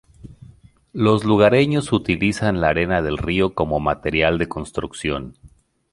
[0.93, 5.37] Los lugareños utilizan la arena de río como material de construcción.